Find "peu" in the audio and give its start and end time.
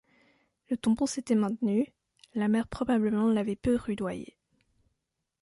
3.55-3.75